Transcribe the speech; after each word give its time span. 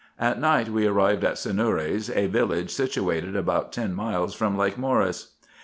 At 0.17 0.39
night 0.39 0.67
we 0.69 0.87
arrived 0.87 1.23
at 1.23 1.37
Senures, 1.37 2.09
a 2.09 2.25
village 2.25 2.71
situated 2.71 3.35
about 3.35 3.71
10 3.71 3.93
miles 3.93 4.33
from 4.33 4.57
Lake 4.57 4.75
Mceris. 4.75 5.35